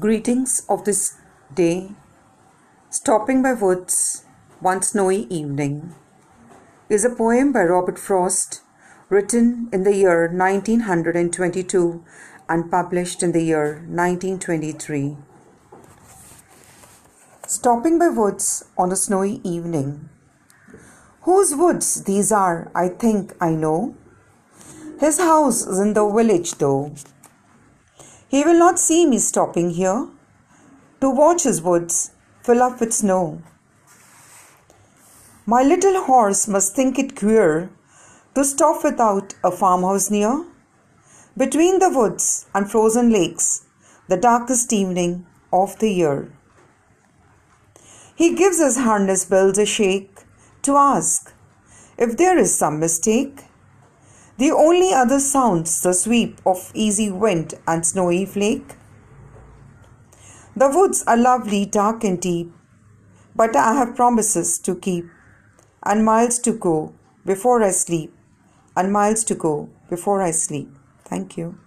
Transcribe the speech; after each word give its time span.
Greetings 0.00 0.66
of 0.68 0.84
this 0.84 1.18
day. 1.54 1.92
Stopping 2.90 3.44
by 3.44 3.52
Woods, 3.52 4.24
on 4.60 4.78
a 4.78 4.82
Snowy 4.82 5.28
Evening 5.30 5.94
is 6.88 7.04
a 7.04 7.14
poem 7.14 7.52
by 7.52 7.62
Robert 7.62 7.96
Frost, 7.96 8.62
written 9.08 9.68
in 9.72 9.84
the 9.84 9.94
year 9.94 10.22
1922 10.22 12.04
and 12.48 12.72
published 12.72 13.22
in 13.22 13.30
the 13.30 13.44
year 13.44 13.84
1923. 13.86 15.16
Stopping 17.46 17.96
by 17.96 18.08
Woods 18.08 18.64
on 18.76 18.90
a 18.90 18.96
snowy 18.96 19.40
evening. 19.44 20.08
Whose 21.22 21.54
woods 21.54 22.02
these 22.02 22.32
are, 22.32 22.68
I 22.74 22.88
think 22.88 23.32
I 23.40 23.50
know. 23.50 23.94
His 24.98 25.18
house 25.18 25.64
is 25.64 25.78
in 25.78 25.94
the 25.94 26.10
village, 26.10 26.56
though. 26.56 26.92
He 28.34 28.42
will 28.42 28.58
not 28.58 28.80
see 28.80 29.06
me 29.06 29.20
stopping 29.20 29.70
here 29.70 30.08
to 31.00 31.08
watch 31.08 31.44
his 31.44 31.62
woods 31.62 32.10
fill 32.42 32.64
up 32.64 32.80
with 32.80 32.92
snow. 32.92 33.40
My 35.46 35.62
little 35.62 36.02
horse 36.02 36.48
must 36.48 36.74
think 36.74 36.98
it 36.98 37.14
queer 37.14 37.70
to 38.34 38.44
stop 38.44 38.82
without 38.82 39.36
a 39.44 39.52
farmhouse 39.52 40.10
near. 40.10 40.46
Between 41.36 41.78
the 41.78 41.90
woods 41.90 42.46
and 42.52 42.68
frozen 42.68 43.10
lakes, 43.10 43.66
the 44.08 44.16
darkest 44.16 44.72
evening 44.72 45.26
of 45.52 45.78
the 45.78 45.92
year. 45.92 46.32
He 48.16 48.34
gives 48.34 48.58
his 48.58 48.78
harness 48.78 49.24
bells 49.24 49.58
a 49.58 49.64
shake 49.64 50.24
to 50.62 50.76
ask 50.76 51.32
if 51.96 52.16
there 52.16 52.36
is 52.36 52.58
some 52.58 52.80
mistake. 52.80 53.44
The 54.36 54.50
only 54.50 54.92
other 54.92 55.20
sounds 55.20 55.80
the 55.80 55.92
sweep 55.92 56.40
of 56.44 56.72
easy 56.74 57.10
wind 57.10 57.54
and 57.68 57.86
snowy 57.86 58.26
flake. 58.26 58.74
The 60.56 60.68
woods 60.68 61.04
are 61.06 61.16
lovely, 61.16 61.66
dark 61.66 62.02
and 62.02 62.20
deep, 62.20 62.52
but 63.36 63.54
I 63.54 63.74
have 63.74 63.94
promises 63.94 64.58
to 64.60 64.74
keep, 64.74 65.06
and 65.84 66.04
miles 66.04 66.38
to 66.40 66.52
go 66.52 66.94
before 67.24 67.62
I 67.62 67.70
sleep, 67.70 68.12
and 68.76 68.92
miles 68.92 69.22
to 69.24 69.34
go 69.34 69.68
before 69.88 70.20
I 70.20 70.32
sleep. 70.32 70.68
Thank 71.04 71.36
you. 71.36 71.58